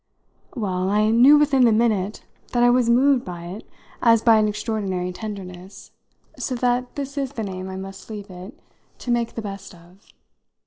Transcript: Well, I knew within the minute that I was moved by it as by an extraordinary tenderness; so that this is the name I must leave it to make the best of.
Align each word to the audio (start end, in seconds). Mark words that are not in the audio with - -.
Well, 0.55 0.89
I 0.89 1.11
knew 1.11 1.37
within 1.37 1.63
the 1.63 1.71
minute 1.71 2.23
that 2.53 2.63
I 2.63 2.71
was 2.71 2.89
moved 2.89 3.23
by 3.23 3.45
it 3.45 3.69
as 4.01 4.23
by 4.23 4.37
an 4.37 4.47
extraordinary 4.47 5.11
tenderness; 5.11 5.91
so 6.39 6.55
that 6.55 6.95
this 6.95 7.19
is 7.19 7.33
the 7.33 7.43
name 7.43 7.69
I 7.69 7.75
must 7.75 8.09
leave 8.09 8.31
it 8.31 8.59
to 8.97 9.11
make 9.11 9.35
the 9.35 9.43
best 9.43 9.75
of. 9.75 10.07